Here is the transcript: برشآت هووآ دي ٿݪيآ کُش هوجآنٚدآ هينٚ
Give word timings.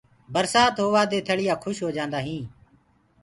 برشآت 0.33 0.75
هووآ 0.83 1.03
دي 1.11 1.19
ٿݪيآ 1.27 1.55
کُش 1.63 1.77
هوجآنٚدآ 1.85 2.19
هينٚ 2.27 2.47